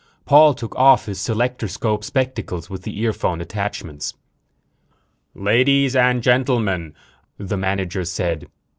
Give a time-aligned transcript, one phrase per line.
[0.25, 4.15] Paul took off his selectorscope spectacles with the earphone attachments.
[5.35, 6.95] "Ladies and gentlemen,"
[7.37, 8.47] the manager said.